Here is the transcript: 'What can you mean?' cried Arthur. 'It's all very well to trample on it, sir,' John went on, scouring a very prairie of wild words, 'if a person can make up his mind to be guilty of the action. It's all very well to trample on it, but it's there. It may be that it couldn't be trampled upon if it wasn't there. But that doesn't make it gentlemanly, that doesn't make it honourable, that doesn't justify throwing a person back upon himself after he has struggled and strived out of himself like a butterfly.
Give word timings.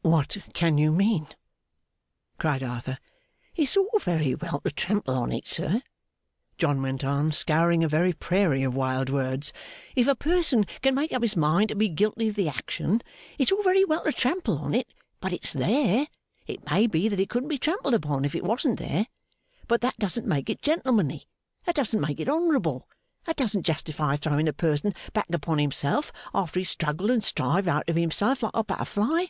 'What 0.00 0.38
can 0.54 0.78
you 0.78 0.90
mean?' 0.92 1.26
cried 2.38 2.62
Arthur. 2.62 2.96
'It's 3.54 3.76
all 3.76 3.98
very 4.00 4.34
well 4.34 4.60
to 4.60 4.70
trample 4.70 5.14
on 5.14 5.30
it, 5.30 5.46
sir,' 5.46 5.82
John 6.56 6.80
went 6.80 7.04
on, 7.04 7.32
scouring 7.32 7.84
a 7.84 7.88
very 7.88 8.14
prairie 8.14 8.62
of 8.62 8.74
wild 8.74 9.10
words, 9.10 9.52
'if 9.94 10.06
a 10.06 10.14
person 10.14 10.64
can 10.80 10.94
make 10.94 11.12
up 11.12 11.20
his 11.20 11.36
mind 11.36 11.68
to 11.68 11.74
be 11.74 11.90
guilty 11.90 12.30
of 12.30 12.34
the 12.34 12.48
action. 12.48 13.02
It's 13.38 13.52
all 13.52 13.62
very 13.62 13.84
well 13.84 14.02
to 14.04 14.12
trample 14.14 14.56
on 14.56 14.74
it, 14.74 14.86
but 15.20 15.34
it's 15.34 15.52
there. 15.52 16.08
It 16.46 16.64
may 16.64 16.86
be 16.86 17.06
that 17.10 17.20
it 17.20 17.28
couldn't 17.28 17.50
be 17.50 17.58
trampled 17.58 17.92
upon 17.92 18.24
if 18.24 18.34
it 18.34 18.42
wasn't 18.42 18.78
there. 18.78 19.06
But 19.68 19.82
that 19.82 19.98
doesn't 19.98 20.26
make 20.26 20.48
it 20.48 20.62
gentlemanly, 20.62 21.26
that 21.66 21.74
doesn't 21.74 22.00
make 22.00 22.20
it 22.20 22.28
honourable, 22.30 22.88
that 23.26 23.36
doesn't 23.36 23.64
justify 23.66 24.16
throwing 24.16 24.48
a 24.48 24.54
person 24.54 24.94
back 25.12 25.26
upon 25.30 25.58
himself 25.58 26.10
after 26.32 26.58
he 26.58 26.64
has 26.64 26.70
struggled 26.70 27.10
and 27.10 27.22
strived 27.22 27.68
out 27.68 27.86
of 27.86 27.96
himself 27.96 28.42
like 28.42 28.52
a 28.54 28.64
butterfly. 28.64 29.26